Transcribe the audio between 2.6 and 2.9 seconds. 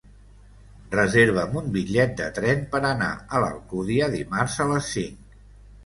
per